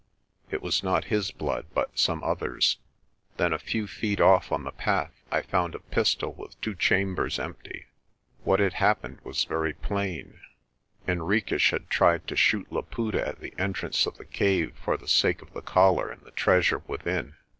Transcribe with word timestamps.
It 0.49 0.63
was 0.63 0.81
not 0.81 1.05
his 1.13 1.29
blood 1.29 1.67
but 1.75 1.95
some 1.99 2.23
other's. 2.23 2.79
Then 3.37 3.53
a 3.53 3.59
few 3.59 3.85
feet 3.85 4.19
off 4.19 4.51
on 4.51 4.63
the 4.63 4.71
path 4.71 5.13
I 5.29 5.43
found 5.43 5.75
a 5.75 5.79
pistol 5.79 6.33
with 6.33 6.59
two 6.59 6.73
chambers 6.73 7.37
empty. 7.37 7.85
What 8.43 8.59
had 8.59 8.73
happened 8.73 9.19
was 9.23 9.43
very 9.43 9.73
plain. 9.73 10.39
Henriques 11.07 11.69
had 11.69 11.87
tried 11.87 12.25
to 12.29 12.35
shoot 12.35 12.71
Laputa 12.71 13.27
at 13.27 13.41
the 13.41 13.53
entrance 13.59 14.07
of 14.07 14.17
the 14.17 14.25
cave 14.25 14.75
for 14.83 14.97
the 14.97 15.07
sake 15.07 15.43
of 15.43 15.53
the 15.53 15.61
collar 15.61 16.09
and 16.09 16.23
the 16.23 16.31
treasure 16.31 16.81
within. 16.87 17.35